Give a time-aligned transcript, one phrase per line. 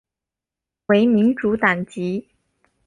[0.87, 2.27] 为民主党籍。